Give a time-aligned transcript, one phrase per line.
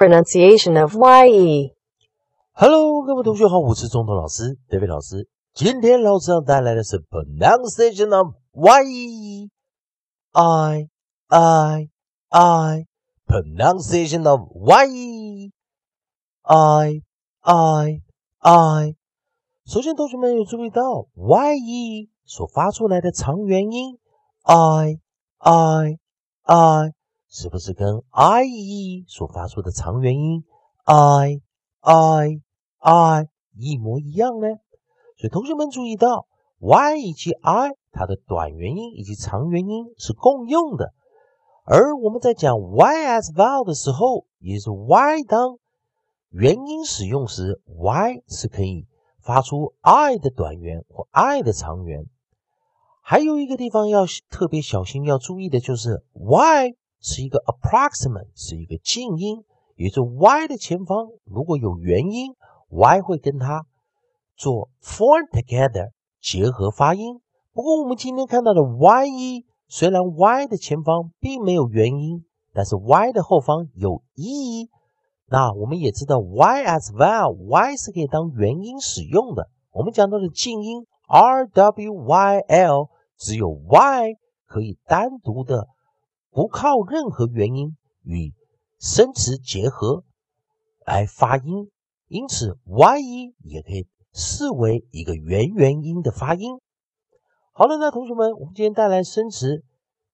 [0.00, 0.94] pronunciation of
[1.28, 1.74] ye.
[2.52, 5.28] Hello，各位同学好，我是中通老师 David 老师。
[5.52, 9.50] 今天老师要带来的是 pronunciation of y e
[10.32, 10.88] i
[11.28, 11.90] i
[12.30, 12.86] i
[13.26, 15.52] pronunciation of y e
[16.44, 17.02] i
[17.42, 18.02] i
[18.38, 18.96] i。
[19.66, 23.98] 首先，同学们有注意到 y e 所发出来的长元音
[24.44, 24.98] i
[25.40, 25.98] i
[26.44, 26.94] i
[27.32, 30.44] 是不是跟 i e 所发出的长元音
[30.82, 31.40] i
[31.80, 32.40] i
[32.80, 34.48] i 一模一样呢？
[35.16, 36.26] 所以同学们注意到
[36.58, 40.92] y 以及 i 它的短元音以及长元音是共用的，
[41.64, 45.58] 而我们在讲 y as vowel 的时候，也就是 y 当
[46.30, 48.88] 元音使用时，y 是可以
[49.22, 52.06] 发出 i 的短元或 i 的长元。
[53.02, 56.74] 还有一个地方要特别小心要注意的就是 y。
[57.00, 59.42] 是一个 approximate，是一个静音，
[59.76, 62.34] 也就是 y 的前方如果有元音
[62.68, 63.64] ，y 会跟它
[64.36, 65.90] 做 form together
[66.20, 67.20] 结合发音。
[67.52, 74.68] 不过我们今天看到的 y e，虽然 y 的前方并没有元音，但是 y 的后方有 e。
[75.26, 79.48] 那我们也知道 y as well，y 是可以当元音使用的。
[79.72, 85.66] 我们讲到的静音 r w y l，只有 y 可以单独的。
[86.32, 88.32] 不靠任何元音与
[88.78, 90.04] 生词结合
[90.86, 91.70] 来发音，
[92.06, 96.60] 因此 y e 也可以视为一个元元音的发音。
[97.52, 99.64] 好了，那同学们，我们今天带来生词，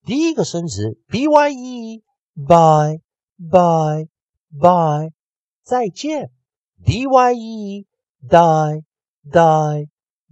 [0.05, 2.03] 第一个生词 b y e
[2.34, 3.01] bye
[3.39, 4.08] bye
[4.58, 5.12] bye
[5.62, 6.30] 再见
[6.83, 7.86] ，d y e
[8.27, 8.83] die
[9.30, 9.89] die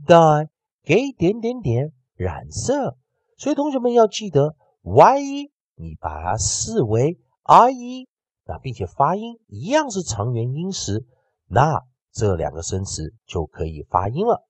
[0.06, 0.48] die
[0.82, 2.96] 给点点点染色，
[3.36, 5.53] 所以同学们要记得 y e。
[5.76, 8.08] 你把它视为 i e，
[8.44, 11.06] 那并且发音一样是长元音时，
[11.46, 14.46] 那这两个生词就可以发音了。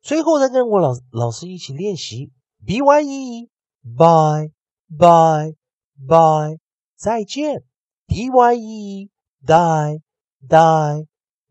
[0.00, 2.32] 最后再跟我老老师一起练习
[2.64, 3.50] b y e
[3.82, 4.52] bye
[4.88, 5.54] bye
[6.06, 6.58] bye
[6.96, 7.64] 再见
[8.06, 9.10] d y e
[9.44, 10.00] die
[10.48, 11.06] die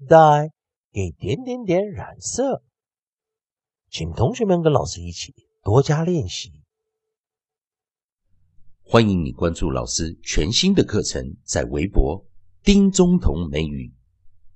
[0.07, 0.51] die
[0.91, 2.63] 给点点点染色，
[3.89, 5.33] 请同学们跟老师一起
[5.63, 6.60] 多加练习。
[8.93, 12.21] 欢迎你关注老师全新的课程，在微博
[12.61, 13.89] “丁中同美语”。